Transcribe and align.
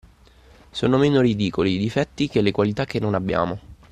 Sono 0.71 0.97
meno 0.97 1.21
ridicoli 1.21 1.75
i 1.75 1.77
difetti 1.77 2.27
che 2.27 2.41
le 2.41 2.49
qualità 2.49 2.85
che 2.85 2.99
non 2.99 3.13
abbiamo. 3.13 3.59